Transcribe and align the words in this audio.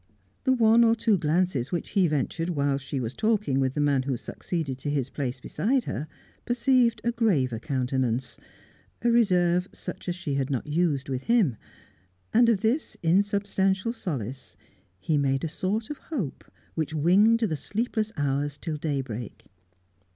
The 0.45 0.53
one 0.53 0.83
or 0.83 0.95
two 0.95 1.15
glances 1.15 1.71
which 1.71 1.91
he 1.91 2.07
ventured 2.07 2.49
whilst 2.49 2.83
she 2.83 2.99
was 2.99 3.13
talking 3.13 3.59
with 3.59 3.75
the 3.75 3.79
man 3.79 4.01
who 4.01 4.17
succeeded 4.17 4.79
to 4.79 4.89
his 4.89 5.11
place 5.11 5.39
beside 5.39 5.83
her, 5.83 6.07
perceived 6.43 7.01
a 7.03 7.11
graver 7.11 7.59
countenance, 7.59 8.35
a 9.03 9.11
reserve 9.11 9.67
such 9.73 10.09
as 10.09 10.15
she 10.15 10.33
had 10.33 10.49
not 10.49 10.65
used 10.65 11.07
with 11.07 11.25
him; 11.25 11.55
and 12.33 12.49
of 12.49 12.61
this 12.61 12.97
insubstantial 13.03 13.93
solace 13.93 14.57
he 14.97 15.19
made 15.19 15.43
a 15.43 15.47
sort 15.47 15.91
of 15.91 15.99
hope 15.99 16.51
which 16.73 16.95
winged 16.95 17.41
the 17.41 17.55
sleepless 17.55 18.11
hours 18.17 18.57
till 18.57 18.77
daybreak. 18.77 19.51